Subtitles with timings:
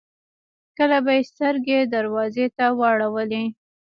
[0.77, 3.43] کله به يې سترګې دروازې ته واړولې.